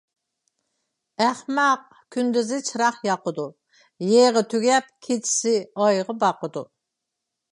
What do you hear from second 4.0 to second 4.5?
يېغى